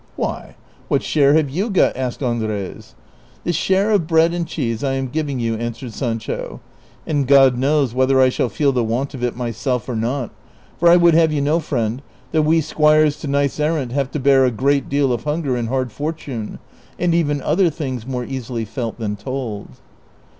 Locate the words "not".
9.95-10.31